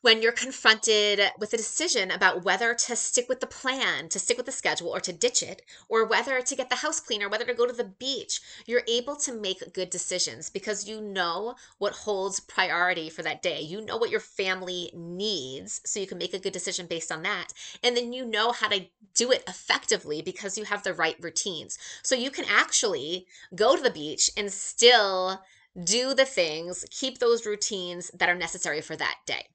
When 0.00 0.22
you're 0.22 0.32
confronted 0.32 1.20
with 1.38 1.52
a 1.52 1.58
decision 1.58 2.10
about 2.10 2.44
whether 2.44 2.72
to 2.72 2.96
stick 2.96 3.28
with 3.28 3.40
the 3.40 3.46
plan, 3.46 4.08
to 4.08 4.18
stick 4.18 4.38
with 4.38 4.46
the 4.46 4.52
schedule, 4.52 4.88
or 4.88 5.00
to 5.00 5.12
ditch 5.12 5.42
it, 5.42 5.62
or 5.88 6.06
whether 6.06 6.40
to 6.40 6.56
get 6.56 6.70
the 6.70 6.76
house 6.76 6.98
clean, 6.98 7.22
or 7.22 7.28
whether 7.28 7.44
to 7.44 7.52
go 7.52 7.66
to 7.66 7.72
the 7.74 7.84
beach, 7.84 8.40
you're 8.64 8.84
able 8.88 9.16
to 9.16 9.34
make 9.38 9.74
good 9.74 9.90
decisions 9.90 10.48
because 10.48 10.88
you 10.88 11.00
know 11.02 11.54
what 11.78 11.92
holds 11.92 12.40
priority 12.40 13.10
for 13.10 13.22
that 13.22 13.42
day. 13.42 13.60
You 13.60 13.82
know 13.82 13.98
what 13.98 14.10
your 14.10 14.20
family 14.20 14.90
needs, 14.94 15.82
so 15.84 16.00
you 16.00 16.06
can 16.06 16.18
make 16.18 16.32
a 16.32 16.38
good 16.38 16.54
decision 16.54 16.86
based 16.86 17.12
on 17.12 17.22
that. 17.24 17.48
And 17.82 17.96
then 17.96 18.14
you 18.14 18.24
know 18.24 18.52
how 18.52 18.68
to 18.68 18.86
do 19.14 19.30
it 19.32 19.42
effectively 19.48 20.22
because 20.22 20.56
you 20.56 20.64
have 20.64 20.82
the 20.84 20.94
right 20.94 21.16
routines. 21.20 21.78
So 22.02 22.14
you 22.14 22.30
can 22.30 22.44
actually 22.48 23.26
go 23.58 23.76
to 23.76 23.82
the 23.82 23.90
beach 23.90 24.30
and 24.36 24.50
still 24.52 25.42
do 25.84 26.14
the 26.14 26.24
things, 26.24 26.84
keep 26.90 27.18
those 27.18 27.44
routines 27.44 28.10
that 28.14 28.28
are 28.28 28.34
necessary 28.34 28.80
for 28.80 28.96
that 28.96 29.16
day. 29.26 29.46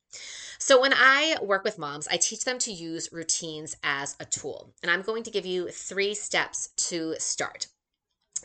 So, 0.59 0.79
when 0.79 0.93
I 0.93 1.37
work 1.41 1.63
with 1.63 1.79
moms, 1.79 2.07
I 2.07 2.17
teach 2.17 2.45
them 2.45 2.59
to 2.59 2.71
use 2.71 3.11
routines 3.11 3.75
as 3.83 4.15
a 4.19 4.25
tool. 4.25 4.73
And 4.81 4.91
I'm 4.91 5.01
going 5.01 5.23
to 5.23 5.31
give 5.31 5.45
you 5.45 5.69
three 5.69 6.13
steps 6.13 6.69
to 6.89 7.15
start. 7.17 7.67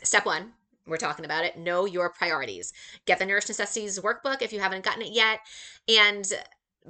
Step 0.03 0.25
one, 0.25 0.53
we're 0.85 0.97
talking 0.97 1.25
about 1.25 1.45
it, 1.45 1.57
know 1.57 1.85
your 1.85 2.09
priorities. 2.09 2.73
Get 3.05 3.19
the 3.19 3.25
Nourished 3.25 3.49
Necessities 3.49 3.99
workbook 3.99 4.41
if 4.41 4.51
you 4.51 4.59
haven't 4.59 4.83
gotten 4.83 5.03
it 5.03 5.13
yet. 5.13 5.39
And 5.87 6.25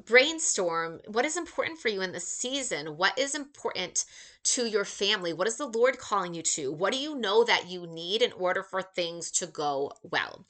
brainstorm 0.05 0.99
what 1.07 1.25
is 1.25 1.35
important 1.35 1.79
for 1.79 1.89
you 1.89 2.01
in 2.01 2.11
the 2.11 2.19
season 2.19 2.95
what 2.97 3.17
is 3.17 3.35
important 3.35 4.05
to 4.43 4.65
your 4.65 4.85
family 4.85 5.33
what 5.33 5.47
is 5.47 5.57
the 5.57 5.65
lord 5.65 5.97
calling 5.97 6.33
you 6.33 6.41
to 6.41 6.71
what 6.71 6.93
do 6.93 6.99
you 6.99 7.15
know 7.15 7.43
that 7.43 7.69
you 7.69 7.85
need 7.87 8.21
in 8.21 8.31
order 8.33 8.63
for 8.63 8.81
things 8.81 9.31
to 9.31 9.45
go 9.47 9.91
well? 10.03 10.45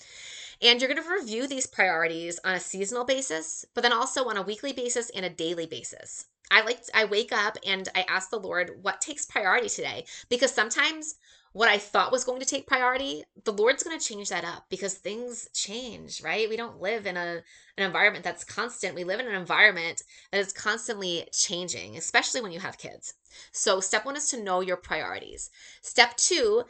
And 0.62 0.82
you're 0.82 0.94
going 0.94 1.02
to 1.02 1.10
review 1.10 1.48
these 1.48 1.66
priorities 1.66 2.40
on 2.44 2.54
a 2.54 2.60
seasonal 2.60 3.06
basis 3.06 3.66
but 3.74 3.82
then 3.82 3.94
also 3.94 4.26
on 4.26 4.38
a 4.38 4.42
weekly 4.42 4.74
basis 4.74 5.10
and 5.12 5.26
a 5.26 5.30
daily 5.30 5.66
basis. 5.66 6.26
I 6.52 6.62
like 6.62 6.82
i 6.94 7.06
wake 7.06 7.32
up 7.32 7.58
and 7.66 7.88
i 7.96 8.06
ask 8.10 8.30
the 8.30 8.40
lord 8.40 8.80
what 8.82 9.02
takes 9.02 9.26
priority 9.26 9.70
today? 9.70 10.06
Because 10.30 10.54
sometimes 10.54 11.16
what 11.52 11.70
I 11.70 11.78
thought 11.78 12.12
was 12.12 12.24
going 12.24 12.40
to 12.40 12.46
take 12.46 12.68
priority, 12.68 13.24
the 13.44 13.54
Lord's 13.54 13.84
going 13.84 13.98
to 13.98 14.06
change 14.06 14.30
that 14.30 14.46
up 14.46 14.66
because 14.70 14.94
things 14.94 15.50
change, 15.54 16.22
right? 16.22 16.50
We 16.50 16.58
don't 16.58 16.82
live 16.82 17.06
in 17.06 17.18
a 17.18 17.42
an 17.78 17.86
environment 17.86 18.26
that's 18.26 18.44
constant. 18.44 18.94
We 18.94 19.06
live 19.06 19.20
in 19.22 19.28
an 19.28 19.36
environment 19.36 20.04
that 20.32 20.42
is 20.42 20.52
constantly 20.52 21.28
changing, 21.32 21.96
especially 21.96 22.42
when 22.42 22.52
you 22.52 22.60
have 22.60 22.78
kids. 22.78 23.14
So, 23.54 23.80
step 23.80 24.06
1 24.06 24.18
is 24.18 24.30
to 24.30 24.44
know 24.44 24.60
your 24.60 24.76
priorities. 24.76 25.50
Step 25.82 26.18
2 26.18 26.64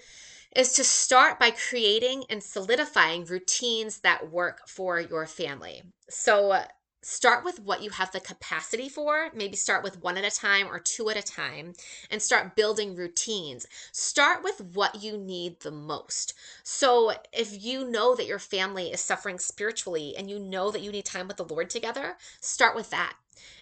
is 0.56 0.74
to 0.74 0.84
start 0.84 1.40
by 1.40 1.52
creating 1.52 2.26
and 2.30 2.44
solidifying 2.44 3.26
routines 3.26 4.02
that 4.02 4.32
work 4.32 4.68
for 4.68 5.00
your 5.00 5.26
family. 5.26 5.82
So, 6.10 6.64
start 7.02 7.44
with 7.46 7.60
what 7.60 7.82
you 7.82 7.90
have 7.92 8.12
the 8.12 8.20
capacity 8.20 8.90
for. 8.90 9.30
Maybe 9.34 9.56
start 9.56 9.84
with 9.84 10.02
one 10.02 10.18
at 10.18 10.26
a 10.26 10.36
time 10.36 10.68
or 10.68 10.80
two 10.80 11.10
at 11.10 11.18
a 11.18 11.24
time 11.24 11.74
and 12.12 12.22
start 12.22 12.56
building 12.56 12.96
routines. 12.96 13.66
Start 13.92 14.44
with 14.44 14.62
what 14.74 15.02
you 15.02 15.18
need 15.18 15.62
the 15.62 15.72
most. 15.72 16.34
So, 16.64 17.14
if 17.32 17.64
you 17.64 17.90
know 17.90 18.16
that 18.16 18.28
your 18.28 18.40
family 18.40 18.92
is 18.92 19.02
suffering 19.02 19.40
spiritually 19.40 20.16
and 20.18 20.30
you 20.30 20.40
know 20.40 20.72
that 20.72 20.82
you 20.82 20.92
need 20.92 21.06
time 21.06 21.28
with 21.28 21.38
the 21.38 21.46
Lord 21.46 21.70
together, 21.70 22.18
start 22.42 22.76
with 22.76 22.90
that. 22.90 23.14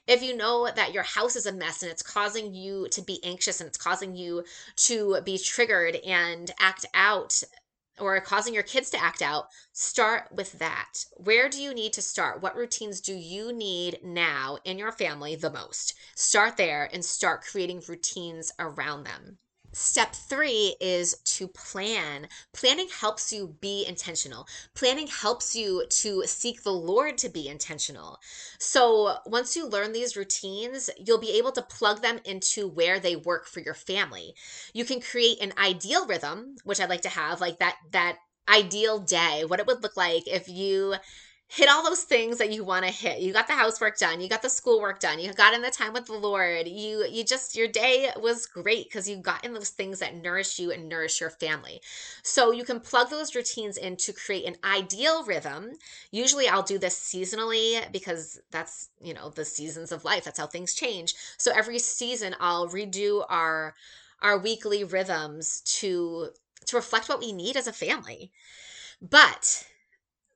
If 0.08 0.24
you 0.24 0.36
know 0.36 0.70
that 0.74 0.94
your 0.94 1.04
house 1.04 1.36
is 1.36 1.46
a 1.46 1.52
mess 1.52 1.84
and 1.84 1.92
it's 1.92 2.02
causing 2.02 2.54
you 2.54 2.88
to 2.90 3.02
be 3.02 3.24
anxious 3.24 3.60
and 3.60 3.68
it's 3.68 3.78
causing 3.78 4.16
you 4.16 4.44
to 4.78 5.22
be 5.22 5.38
triggered 5.38 5.98
and 5.98 6.50
act 6.60 6.86
out 6.94 7.44
or 8.00 8.20
causing 8.22 8.54
your 8.54 8.64
kids 8.64 8.90
to 8.92 9.04
act 9.04 9.22
out, 9.22 9.48
start 9.72 10.30
with 10.32 10.54
that. 10.60 11.06
Where 11.16 11.50
do 11.50 11.62
you 11.62 11.74
need 11.74 11.94
to 11.94 12.02
start? 12.02 12.42
What 12.42 12.56
routines 12.56 13.02
do 13.02 13.14
you 13.14 13.54
need 13.54 14.00
now 14.04 14.58
in 14.64 14.78
your 14.78 14.92
family 14.92 15.36
the 15.36 15.52
most? 15.52 15.94
Start 16.16 16.58
there 16.58 16.90
and 16.92 17.04
start 17.04 17.44
creating 17.44 17.84
routines 17.88 18.52
around 18.60 19.04
them. 19.04 19.40
Step 19.80 20.16
three 20.16 20.76
is 20.82 21.18
to 21.24 21.48
plan. 21.48 22.28
Planning 22.52 22.88
helps 22.90 23.32
you 23.32 23.56
be 23.62 23.86
intentional. 23.88 24.48
Planning 24.74 25.06
helps 25.06 25.56
you 25.56 25.86
to 25.88 26.24
seek 26.26 26.64
the 26.64 26.74
Lord 26.74 27.16
to 27.20 27.30
be 27.30 27.48
intentional. 27.48 28.18
So 28.58 29.18
once 29.28 29.56
you 29.56 29.68
learn 29.68 29.94
these 29.94 30.18
routines, 30.18 30.90
you'll 30.98 31.20
be 31.20 31.38
able 31.38 31.52
to 31.52 31.62
plug 31.62 32.02
them 32.02 32.20
into 32.26 32.68
where 32.68 33.00
they 33.00 33.16
work 33.16 33.46
for 33.46 33.60
your 33.60 33.76
family. 33.76 34.34
You 34.74 34.84
can 34.84 35.00
create 35.00 35.40
an 35.44 35.54
ideal 35.60 36.08
rhythm, 36.08 36.56
which 36.64 36.82
I'd 36.82 36.90
like 36.90 37.02
to 37.02 37.10
have, 37.10 37.40
like 37.40 37.60
that, 37.60 37.76
that 37.92 38.18
ideal 38.50 38.98
day, 38.98 39.46
what 39.46 39.60
it 39.60 39.68
would 39.68 39.84
look 39.84 39.96
like 39.96 40.28
if 40.28 40.50
you 40.50 40.96
hit 41.50 41.70
all 41.70 41.82
those 41.84 42.04
things 42.04 42.40
that 42.40 42.52
you 42.52 42.64
want 42.64 42.86
to 42.86 42.92
hit. 42.92 43.20
You 43.20 43.32
got 43.32 43.48
the 43.48 43.54
housework 43.54 43.98
done, 43.98 44.20
you 44.20 44.28
got 44.28 44.42
the 44.42 44.50
schoolwork 44.50 45.00
done, 45.00 45.20
you 45.20 45.32
got 45.34 45.54
in 45.54 45.62
the 45.62 45.72
time 45.72 45.94
with 45.94 46.06
the 46.06 46.14
Lord. 46.14 46.68
You 46.68 47.06
you 47.10 47.24
just 47.24 47.56
your 47.56 47.70
day 47.70 48.12
was 48.18 48.46
great 48.46 48.90
because 48.90 49.08
you 49.08 49.18
got 49.18 49.46
in 49.46 49.54
those 49.54 49.70
things 49.70 50.00
that 50.00 50.16
nourish 50.16 50.60
you 50.60 50.72
and 50.72 50.90
nourish 50.90 51.22
your 51.22 51.30
family. 51.30 51.82
So 52.22 52.52
you 52.52 52.66
can 52.66 52.82
plug 52.82 53.10
those 53.10 53.34
routines 53.34 53.78
in 53.78 53.96
to 53.98 54.12
create 54.12 54.46
an 54.46 54.58
ideal 54.64 55.24
rhythm. 55.24 55.72
Usually 56.12 56.50
I'll 56.50 56.64
do 56.64 56.78
this 56.78 57.00
seasonally 57.00 57.92
because 57.94 58.40
that's, 58.52 58.90
you 59.02 59.14
know, 59.14 59.30
the 59.30 59.46
seasons 59.46 59.94
of 59.94 60.04
life. 60.04 60.26
That's 60.26 60.40
how 60.40 60.48
things 60.48 60.74
change. 60.74 61.16
So 61.38 61.52
every 61.56 61.80
season 61.80 62.36
I'll 62.42 62.68
redo 62.68 63.26
our 63.30 63.74
our 64.22 64.38
weekly 64.38 64.84
rhythms 64.84 65.62
to 65.62 66.30
to 66.66 66.76
reflect 66.76 67.08
what 67.08 67.22
we 67.22 67.32
need 67.32 67.56
as 67.56 67.68
a 67.68 67.74
family. 67.74 68.32
But 69.02 69.66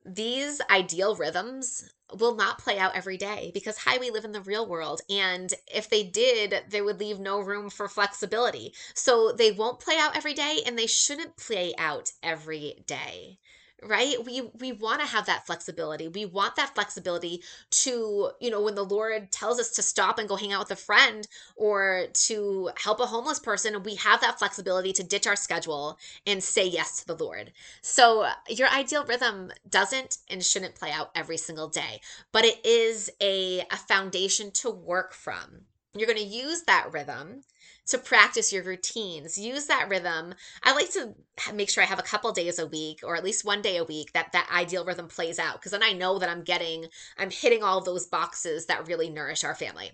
these 0.04 0.60
ideal 0.70 1.14
rhythms 1.16 1.90
will 2.18 2.34
not 2.34 2.58
play 2.58 2.78
out 2.78 2.94
every 2.94 3.16
day 3.16 3.50
because 3.54 3.78
hi 3.78 3.96
we 3.98 4.10
live 4.10 4.24
in 4.24 4.32
the 4.32 4.40
real 4.42 4.66
world 4.66 5.00
and 5.08 5.54
if 5.66 5.88
they 5.88 6.02
did 6.02 6.62
they 6.68 6.82
would 6.82 7.00
leave 7.00 7.18
no 7.18 7.40
room 7.40 7.70
for 7.70 7.88
flexibility. 7.88 8.74
So 8.94 9.32
they 9.32 9.52
won't 9.52 9.80
play 9.80 9.96
out 9.98 10.16
every 10.16 10.34
day 10.34 10.60
and 10.66 10.78
they 10.78 10.86
shouldn't 10.86 11.36
play 11.36 11.72
out 11.78 12.10
every 12.22 12.84
day 12.86 13.38
right? 13.86 14.24
We 14.24 14.42
we 14.58 14.72
want 14.72 15.00
to 15.00 15.06
have 15.06 15.26
that 15.26 15.46
flexibility. 15.46 16.08
We 16.08 16.24
want 16.24 16.56
that 16.56 16.74
flexibility 16.74 17.42
to 17.70 18.30
you 18.40 18.50
know 18.50 18.62
when 18.62 18.74
the 18.74 18.84
lord 18.84 19.30
tells 19.32 19.58
us 19.58 19.70
to 19.70 19.82
stop 19.82 20.18
and 20.18 20.28
go 20.28 20.36
hang 20.36 20.52
out 20.52 20.60
with 20.60 20.78
a 20.78 20.82
friend 20.82 21.26
or 21.56 22.06
to 22.12 22.70
help 22.76 23.00
a 23.00 23.06
homeless 23.06 23.38
person 23.38 23.82
we 23.82 23.94
have 23.96 24.20
that 24.20 24.38
flexibility 24.38 24.92
to 24.92 25.02
ditch 25.02 25.26
our 25.26 25.36
schedule 25.36 25.98
and 26.26 26.42
say 26.42 26.66
yes 26.66 27.00
to 27.00 27.06
the 27.06 27.24
lord. 27.24 27.52
So 27.80 28.28
your 28.48 28.68
ideal 28.68 29.04
rhythm 29.04 29.52
doesn't 29.68 30.18
and 30.28 30.44
shouldn't 30.44 30.74
play 30.74 30.90
out 30.92 31.10
every 31.14 31.36
single 31.36 31.68
day 31.68 32.00
but 32.32 32.44
it 32.44 32.64
is 32.64 33.10
a, 33.20 33.60
a 33.70 33.76
foundation 33.76 34.50
to 34.52 34.70
work 34.70 35.12
from 35.12 35.66
you're 35.94 36.06
going 36.06 36.18
to 36.18 36.24
use 36.24 36.62
that 36.62 36.92
rhythm 36.92 37.42
to 37.86 37.98
practice 37.98 38.52
your 38.52 38.62
routines. 38.62 39.36
Use 39.36 39.66
that 39.66 39.88
rhythm. 39.88 40.34
I 40.62 40.72
like 40.72 40.90
to 40.92 41.14
make 41.52 41.68
sure 41.68 41.82
I 41.82 41.86
have 41.86 41.98
a 41.98 42.02
couple 42.02 42.32
days 42.32 42.58
a 42.58 42.66
week 42.66 43.00
or 43.02 43.16
at 43.16 43.24
least 43.24 43.44
one 43.44 43.60
day 43.60 43.76
a 43.76 43.84
week 43.84 44.12
that 44.12 44.32
that 44.32 44.48
ideal 44.52 44.84
rhythm 44.84 45.08
plays 45.08 45.38
out 45.38 45.54
because 45.54 45.72
then 45.72 45.82
I 45.82 45.92
know 45.92 46.18
that 46.18 46.30
I'm 46.30 46.44
getting 46.44 46.86
I'm 47.18 47.30
hitting 47.30 47.62
all 47.62 47.80
those 47.80 48.06
boxes 48.06 48.66
that 48.66 48.86
really 48.86 49.10
nourish 49.10 49.44
our 49.44 49.54
family. 49.54 49.92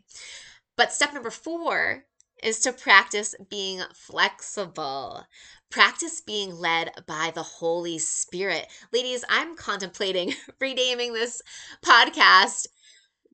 But 0.77 0.93
step 0.93 1.13
number 1.13 1.31
4 1.31 2.05
is 2.43 2.61
to 2.61 2.73
practice 2.73 3.35
being 3.51 3.81
flexible. 3.95 5.25
Practice 5.71 6.21
being 6.21 6.55
led 6.55 6.93
by 7.07 7.33
the 7.35 7.43
Holy 7.43 7.99
Spirit. 7.99 8.67
Ladies, 8.93 9.25
I'm 9.29 9.57
contemplating 9.57 10.35
renaming 10.61 11.13
this 11.13 11.43
podcast 11.85 12.69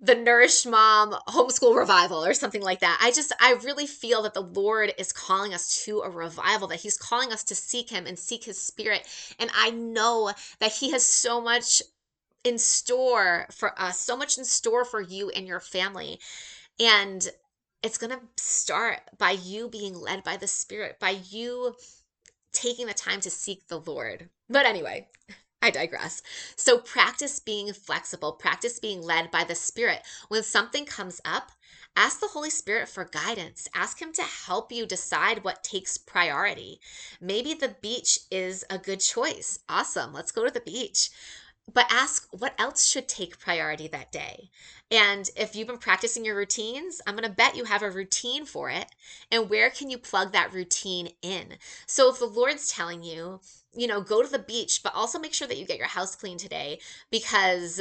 the 0.01 0.15
Nourished 0.15 0.67
Mom 0.67 1.15
homeschool 1.29 1.77
revival 1.77 2.25
or 2.25 2.35
something 2.35 2.63
like 2.63 2.81
that. 2.81 2.99
I 3.01 3.11
just, 3.11 3.33
I 3.41 3.55
really 3.65 3.87
feel 3.87 4.23
that 4.23 4.35
the 4.35 4.43
Lord 4.43 4.93
is 4.99 5.13
calling 5.13 5.55
us 5.55 5.85
to 5.85 6.01
a 6.01 6.11
revival, 6.11 6.69
that 6.69 6.81
He's 6.81 6.99
calling 6.99 7.33
us 7.33 7.45
to 7.45 7.55
seek 7.55 7.91
Him 7.91 8.07
and 8.07 8.19
seek 8.19 8.45
His 8.45 8.61
Spirit. 8.61 9.07
And 9.39 9.51
I 9.57 9.71
know 9.71 10.33
that 10.61 10.73
He 10.73 10.91
has 10.93 11.07
so 11.07 11.41
much 11.41 11.83
in 12.43 12.59
store 12.59 13.47
for 13.51 13.81
us, 13.81 13.99
so 13.99 14.17
much 14.17 14.37
in 14.37 14.45
store 14.45 14.85
for 14.85 15.01
you 15.01 15.31
and 15.31 15.47
your 15.47 15.61
family. 15.61 16.21
And 16.79 17.27
it's 17.83 17.99
going 17.99 18.13
to 18.13 18.21
start 18.37 19.01
by 19.19 19.33
you 19.33 19.69
being 19.69 19.95
led 19.95 20.25
by 20.25 20.37
the 20.37 20.49
Spirit, 20.49 20.99
by 21.01 21.17
you 21.31 21.75
taking 22.53 22.87
the 22.87 22.95
time 22.95 23.21
to 23.21 23.31
seek 23.31 23.67
the 23.69 23.81
Lord. 23.81 24.29
But 24.49 24.67
anyway, 24.67 25.09
I 25.65 25.71
digress. 25.71 26.21
So 26.57 26.77
practice 26.77 27.41
being 27.41 27.73
flexible, 27.73 28.33
practice 28.33 28.79
being 28.79 29.01
led 29.01 29.31
by 29.31 29.45
the 29.45 29.55
Spirit. 29.55 30.03
When 30.29 30.43
something 30.43 30.85
comes 30.85 31.23
up, 31.25 31.53
ask 31.97 32.21
the 32.21 32.29
Holy 32.29 32.51
Spirit 32.51 32.87
for 32.87 33.07
guidance. 33.07 33.67
Ask 33.75 34.03
Him 34.03 34.13
to 34.13 34.23
help 34.23 34.71
you 34.71 34.85
decide 34.85 35.43
what 35.43 35.65
takes 35.65 35.97
priority. 35.97 36.81
Maybe 37.19 37.55
the 37.55 37.77
beach 37.81 38.19
is 38.31 38.67
a 38.69 38.77
good 38.77 39.01
choice. 39.01 39.59
Awesome. 39.67 40.13
Let's 40.13 40.33
go 40.33 40.45
to 40.45 40.53
the 40.53 40.61
beach. 40.61 41.09
But 41.73 41.87
ask 41.91 42.29
what 42.31 42.55
else 42.59 42.87
should 42.87 43.09
take 43.09 43.39
priority 43.39 43.89
that 43.89 44.13
day. 44.13 44.51
And 44.91 45.29
if 45.37 45.57
you've 45.57 45.67
been 45.67 45.79
practicing 45.79 46.25
your 46.25 46.37
routines, 46.37 47.01
I'm 47.07 47.17
going 47.17 47.29
to 47.29 47.35
bet 47.35 47.57
you 47.57 47.65
have 47.65 47.83
a 47.83 47.91
routine 47.91 48.45
for 48.45 48.71
it. 48.71 48.87
And 49.31 49.51
where 49.51 49.71
can 49.71 49.91
you 49.91 49.99
plug 49.99 50.33
that 50.33 50.53
routine 50.53 51.09
in? 51.23 51.55
So 51.87 52.11
if 52.11 52.19
the 52.19 52.27
Lord's 52.27 52.69
telling 52.69 53.03
you, 53.03 53.41
you 53.75 53.87
know, 53.87 54.01
go 54.01 54.23
to 54.23 54.29
the 54.29 54.39
beach, 54.39 54.83
but 54.85 54.95
also 54.95 55.19
make 55.19 55.35
sure 55.35 55.49
that 55.49 55.59
you 55.59 55.67
get 55.67 55.79
your 55.79 55.89
house 55.89 56.15
clean 56.15 56.39
today 56.39 56.81
because 57.11 57.81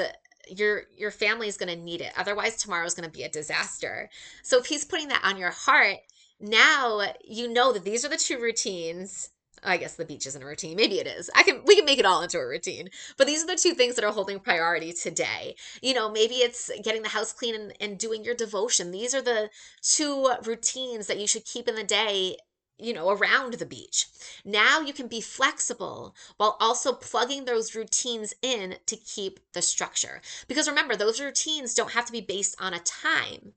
your 0.49 0.83
your 0.97 1.11
family 1.11 1.47
is 1.47 1.57
going 1.57 1.69
to 1.69 1.83
need 1.83 2.01
it. 2.01 2.13
Otherwise, 2.17 2.57
tomorrow 2.57 2.85
is 2.85 2.93
going 2.93 3.09
to 3.09 3.15
be 3.15 3.23
a 3.23 3.29
disaster. 3.29 4.09
So 4.41 4.59
if 4.59 4.65
he's 4.65 4.85
putting 4.85 5.09
that 5.09 5.23
on 5.23 5.37
your 5.37 5.51
heart, 5.51 5.97
now 6.39 7.01
you 7.23 7.47
know 7.47 7.71
that 7.73 7.83
these 7.83 8.03
are 8.03 8.09
the 8.09 8.17
two 8.17 8.39
routines. 8.39 9.29
I 9.63 9.77
guess 9.77 9.95
the 9.95 10.05
beach 10.05 10.27
isn't 10.27 10.41
a 10.41 10.45
routine. 10.45 10.75
Maybe 10.75 10.99
it 10.99 11.07
is. 11.07 11.29
I 11.35 11.43
can 11.43 11.61
we 11.65 11.75
can 11.75 11.85
make 11.85 11.99
it 11.99 12.05
all 12.05 12.21
into 12.21 12.39
a 12.39 12.47
routine. 12.47 12.89
But 13.17 13.27
these 13.27 13.43
are 13.43 13.47
the 13.47 13.55
two 13.55 13.73
things 13.73 13.95
that 13.95 14.03
are 14.03 14.11
holding 14.11 14.39
priority 14.39 14.93
today. 14.93 15.55
You 15.81 15.93
know, 15.93 16.11
maybe 16.11 16.35
it's 16.35 16.69
getting 16.83 17.01
the 17.01 17.09
house 17.09 17.33
clean 17.33 17.55
and, 17.55 17.73
and 17.79 17.97
doing 17.97 18.23
your 18.23 18.35
devotion. 18.35 18.91
These 18.91 19.15
are 19.15 19.21
the 19.21 19.49
two 19.81 20.33
routines 20.43 21.07
that 21.07 21.19
you 21.19 21.27
should 21.27 21.45
keep 21.45 21.67
in 21.67 21.75
the 21.75 21.83
day 21.83 22.37
you 22.79 22.91
know, 22.93 23.09
around 23.09 23.53
the 23.53 23.65
beach. 23.65 24.07
Now 24.43 24.81
you 24.81 24.93
can 24.93 25.07
be 25.07 25.21
flexible 25.21 26.15
while 26.37 26.57
also 26.59 26.91
plugging 26.91 27.45
those 27.45 27.75
routines 27.75 28.33
in 28.41 28.77
to 28.87 28.97
keep 28.97 29.39
the 29.53 29.61
structure. 29.61 30.21
Because 30.47 30.67
remember, 30.67 30.95
those 30.95 31.21
routines 31.21 31.75
don't 31.75 31.91
have 31.91 32.05
to 32.07 32.11
be 32.11 32.19
based 32.19 32.55
on 32.59 32.73
a 32.73 32.79
time. 32.79 33.53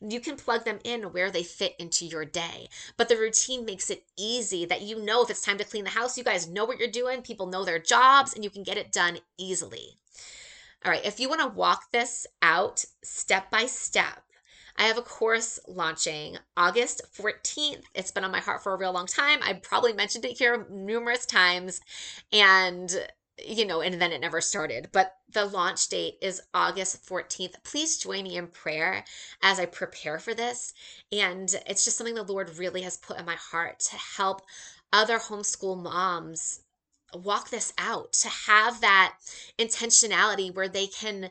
You 0.00 0.20
can 0.20 0.36
plug 0.36 0.64
them 0.64 0.78
in 0.84 1.12
where 1.12 1.30
they 1.30 1.42
fit 1.42 1.74
into 1.78 2.04
your 2.04 2.24
day. 2.24 2.68
But 2.96 3.08
the 3.08 3.16
routine 3.16 3.64
makes 3.64 3.90
it 3.90 4.04
easy 4.18 4.64
that 4.66 4.82
you 4.82 5.02
know 5.02 5.22
if 5.22 5.30
it's 5.30 5.42
time 5.42 5.58
to 5.58 5.64
clean 5.64 5.84
the 5.84 5.90
house, 5.90 6.18
you 6.18 6.24
guys 6.24 6.48
know 6.48 6.64
what 6.64 6.78
you're 6.78 6.88
doing, 6.88 7.22
people 7.22 7.46
know 7.46 7.64
their 7.64 7.78
jobs, 7.78 8.34
and 8.34 8.44
you 8.44 8.50
can 8.50 8.62
get 8.62 8.76
it 8.76 8.92
done 8.92 9.18
easily. 9.38 9.98
All 10.84 10.90
right, 10.90 11.04
if 11.04 11.20
you 11.20 11.28
want 11.28 11.40
to 11.40 11.48
walk 11.48 11.92
this 11.92 12.26
out 12.42 12.84
step 13.02 13.50
by 13.50 13.66
step, 13.66 14.22
I 14.76 14.84
have 14.84 14.98
a 14.98 15.02
course 15.02 15.60
launching 15.68 16.38
August 16.56 17.02
14th. 17.16 17.84
It's 17.94 18.10
been 18.10 18.24
on 18.24 18.32
my 18.32 18.40
heart 18.40 18.62
for 18.62 18.74
a 18.74 18.78
real 18.78 18.92
long 18.92 19.06
time. 19.06 19.38
I 19.42 19.52
probably 19.52 19.92
mentioned 19.92 20.24
it 20.24 20.38
here 20.38 20.66
numerous 20.70 21.26
times 21.26 21.80
and 22.32 23.06
you 23.38 23.66
know, 23.66 23.80
and 23.80 24.00
then 24.00 24.12
it 24.12 24.20
never 24.20 24.40
started. 24.40 24.88
But 24.92 25.14
the 25.32 25.46
launch 25.46 25.88
date 25.88 26.18
is 26.20 26.42
August 26.52 27.06
14th. 27.06 27.54
Please 27.64 27.98
join 27.98 28.24
me 28.24 28.36
in 28.36 28.48
prayer 28.48 29.04
as 29.42 29.58
I 29.58 29.66
prepare 29.66 30.18
for 30.18 30.34
this. 30.34 30.74
And 31.10 31.54
it's 31.66 31.84
just 31.84 31.96
something 31.96 32.14
the 32.14 32.22
Lord 32.22 32.58
really 32.58 32.82
has 32.82 32.96
put 32.96 33.18
in 33.18 33.24
my 33.24 33.36
heart 33.36 33.80
to 33.80 33.96
help 33.96 34.42
other 34.92 35.18
homeschool 35.18 35.82
moms 35.82 36.60
walk 37.14 37.50
this 37.50 37.72
out, 37.78 38.12
to 38.12 38.28
have 38.28 38.80
that 38.80 39.14
intentionality 39.58 40.54
where 40.54 40.68
they 40.68 40.86
can 40.86 41.30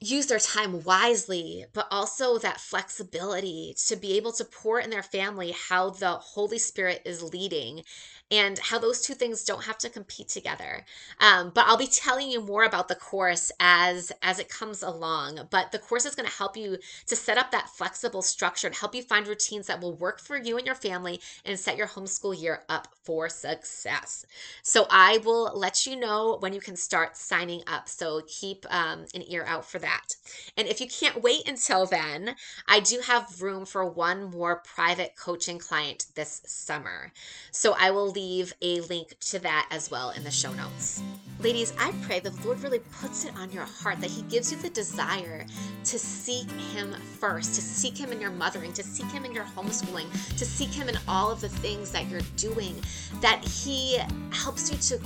use 0.00 0.26
their 0.26 0.38
time 0.38 0.82
wisely, 0.82 1.64
but 1.72 1.86
also 1.90 2.38
that 2.38 2.60
flexibility 2.60 3.74
to 3.86 3.94
be 3.94 4.16
able 4.16 4.32
to 4.32 4.44
pour 4.44 4.80
in 4.80 4.90
their 4.90 5.02
family 5.02 5.54
how 5.68 5.90
the 5.90 6.10
Holy 6.10 6.58
Spirit 6.58 7.02
is 7.04 7.22
leading 7.22 7.84
and 8.32 8.58
how 8.58 8.78
those 8.78 9.02
two 9.02 9.12
things 9.12 9.44
don't 9.44 9.64
have 9.64 9.76
to 9.76 9.90
compete 9.90 10.26
together. 10.26 10.86
Um, 11.20 11.52
but 11.54 11.66
I'll 11.66 11.76
be 11.76 11.86
telling 11.86 12.30
you 12.30 12.40
more 12.40 12.64
about 12.64 12.88
the 12.88 12.94
course 12.94 13.52
as 13.60 14.10
as 14.22 14.38
it 14.38 14.48
comes 14.48 14.82
along. 14.82 15.48
But 15.50 15.70
the 15.70 15.78
course 15.78 16.06
is 16.06 16.14
going 16.14 16.28
to 16.28 16.34
help 16.34 16.56
you 16.56 16.78
to 17.06 17.14
set 17.14 17.36
up 17.36 17.50
that 17.50 17.68
flexible 17.68 18.22
structure 18.22 18.66
and 18.66 18.74
help 18.74 18.94
you 18.94 19.02
find 19.02 19.26
routines 19.26 19.66
that 19.66 19.82
will 19.82 19.94
work 19.94 20.18
for 20.18 20.38
you 20.38 20.56
and 20.56 20.64
your 20.64 20.74
family 20.74 21.20
and 21.44 21.58
set 21.58 21.76
your 21.76 21.86
homeschool 21.86 22.40
year 22.40 22.62
up 22.70 22.88
for 23.04 23.28
success. 23.28 24.24
So 24.62 24.86
I 24.88 25.18
will 25.18 25.52
let 25.54 25.84
you 25.86 25.94
know 25.96 26.38
when 26.40 26.54
you 26.54 26.60
can 26.60 26.76
start 26.76 27.18
signing 27.18 27.62
up. 27.66 27.86
So 27.86 28.22
keep 28.26 28.64
um, 28.70 29.04
an 29.14 29.24
ear 29.28 29.44
out 29.46 29.66
for 29.66 29.78
that. 29.80 30.16
And 30.56 30.66
if 30.66 30.80
you 30.80 30.86
can't 30.86 31.22
wait 31.22 31.46
until 31.46 31.84
then, 31.84 32.34
I 32.66 32.80
do 32.80 33.00
have 33.06 33.42
room 33.42 33.66
for 33.66 33.84
one 33.84 34.30
more 34.30 34.62
private 34.64 35.16
coaching 35.16 35.58
client 35.58 36.06
this 36.14 36.40
summer. 36.46 37.12
So 37.50 37.74
I 37.78 37.90
will 37.90 38.08
leave 38.08 38.21
a 38.62 38.80
link 38.82 39.16
to 39.20 39.38
that 39.40 39.68
as 39.70 39.90
well 39.90 40.10
in 40.10 40.24
the 40.24 40.30
show 40.30 40.52
notes. 40.52 41.02
Ladies, 41.40 41.72
I 41.78 41.92
pray 42.02 42.20
the 42.20 42.30
Lord 42.44 42.62
really 42.62 42.78
puts 43.00 43.24
it 43.24 43.36
on 43.36 43.50
your 43.50 43.64
heart 43.64 44.00
that 44.00 44.10
He 44.10 44.22
gives 44.22 44.52
you 44.52 44.58
the 44.58 44.70
desire 44.70 45.44
to 45.84 45.98
seek 45.98 46.48
Him 46.50 46.94
first, 47.18 47.54
to 47.56 47.60
seek 47.60 47.96
Him 47.96 48.12
in 48.12 48.20
your 48.20 48.30
mothering, 48.30 48.72
to 48.74 48.82
seek 48.82 49.10
Him 49.10 49.24
in 49.24 49.32
your 49.32 49.44
homeschooling, 49.44 50.10
to 50.38 50.44
seek 50.44 50.70
Him 50.70 50.88
in 50.88 50.96
all 51.08 51.30
of 51.30 51.40
the 51.40 51.48
things 51.48 51.90
that 51.90 52.08
you're 52.08 52.20
doing, 52.36 52.76
that 53.20 53.42
He 53.44 53.98
helps 54.30 54.70
you 54.70 54.78
to 54.98 55.04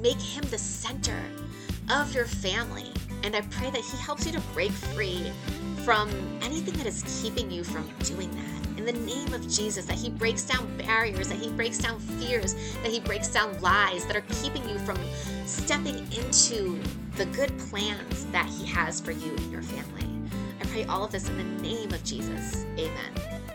make 0.00 0.20
Him 0.20 0.44
the 0.50 0.58
center 0.58 1.22
of 1.90 2.12
your 2.14 2.26
family. 2.26 2.90
And 3.22 3.36
I 3.36 3.42
pray 3.42 3.70
that 3.70 3.80
He 3.80 3.96
helps 3.98 4.26
you 4.26 4.32
to 4.32 4.40
break 4.52 4.72
free 4.72 5.30
from 5.84 6.10
anything 6.42 6.74
that 6.74 6.86
is 6.86 7.22
keeping 7.22 7.50
you 7.50 7.62
from 7.62 7.88
doing 8.00 8.30
that. 8.32 8.65
The 8.86 8.92
name 8.92 9.34
of 9.34 9.42
Jesus, 9.48 9.84
that 9.86 9.96
He 9.96 10.10
breaks 10.10 10.44
down 10.44 10.64
barriers, 10.76 11.26
that 11.26 11.38
He 11.38 11.48
breaks 11.48 11.76
down 11.76 11.98
fears, 11.98 12.54
that 12.84 12.92
He 12.92 13.00
breaks 13.00 13.26
down 13.26 13.60
lies 13.60 14.06
that 14.06 14.14
are 14.14 14.24
keeping 14.40 14.62
you 14.68 14.78
from 14.78 14.96
stepping 15.44 15.98
into 16.12 16.80
the 17.16 17.26
good 17.26 17.58
plans 17.58 18.26
that 18.26 18.46
He 18.46 18.64
has 18.66 19.00
for 19.00 19.10
you 19.10 19.34
and 19.34 19.50
your 19.50 19.62
family. 19.62 20.08
I 20.60 20.66
pray 20.66 20.84
all 20.84 21.02
of 21.02 21.10
this 21.10 21.28
in 21.28 21.36
the 21.36 21.62
name 21.62 21.92
of 21.92 22.04
Jesus. 22.04 22.64
Amen. 22.78 23.45